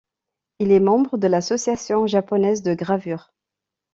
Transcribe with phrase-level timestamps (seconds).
[0.57, 3.31] Il est membre de l'Association Japonaise de Gravure.